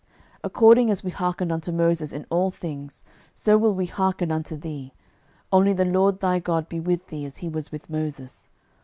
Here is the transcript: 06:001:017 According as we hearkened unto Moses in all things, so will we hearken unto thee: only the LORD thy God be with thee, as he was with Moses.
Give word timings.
06:001:017 0.37 0.39
According 0.45 0.89
as 0.89 1.03
we 1.03 1.11
hearkened 1.11 1.51
unto 1.51 1.71
Moses 1.71 2.11
in 2.11 2.25
all 2.31 2.49
things, 2.49 3.03
so 3.35 3.55
will 3.55 3.75
we 3.75 3.85
hearken 3.85 4.31
unto 4.31 4.57
thee: 4.57 4.93
only 5.51 5.73
the 5.73 5.85
LORD 5.85 6.19
thy 6.21 6.39
God 6.39 6.67
be 6.67 6.79
with 6.79 7.05
thee, 7.09 7.23
as 7.23 7.37
he 7.37 7.49
was 7.49 7.71
with 7.71 7.87
Moses. 7.87 8.49